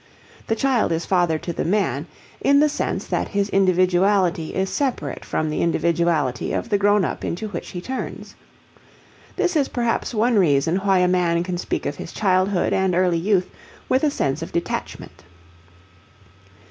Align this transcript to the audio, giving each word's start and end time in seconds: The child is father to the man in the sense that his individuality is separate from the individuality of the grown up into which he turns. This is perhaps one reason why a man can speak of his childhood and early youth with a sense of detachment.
The 0.47 0.55
child 0.55 0.91
is 0.91 1.05
father 1.05 1.37
to 1.37 1.53
the 1.53 1.63
man 1.63 2.07
in 2.41 2.59
the 2.59 2.69
sense 2.69 3.05
that 3.05 3.27
his 3.27 3.49
individuality 3.49 4.55
is 4.55 4.71
separate 4.71 5.23
from 5.23 5.47
the 5.47 5.61
individuality 5.61 6.53
of 6.53 6.69
the 6.69 6.77
grown 6.79 7.05
up 7.05 7.23
into 7.23 7.49
which 7.49 7.69
he 7.69 7.81
turns. 7.81 8.33
This 9.35 9.55
is 9.55 9.67
perhaps 9.69 10.11
one 10.15 10.39
reason 10.39 10.77
why 10.77 10.97
a 10.97 11.07
man 11.07 11.43
can 11.43 11.59
speak 11.59 11.85
of 11.85 11.97
his 11.97 12.11
childhood 12.13 12.73
and 12.73 12.95
early 12.95 13.19
youth 13.19 13.47
with 13.87 14.03
a 14.03 14.09
sense 14.09 14.41
of 14.41 14.51
detachment. 14.51 15.23